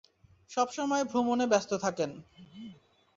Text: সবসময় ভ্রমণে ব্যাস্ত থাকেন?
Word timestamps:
সবসময় 0.49 1.03
ভ্রমণে 1.05 1.45
ব্যাস্ত 1.47 1.71
থাকেন? 1.83 2.11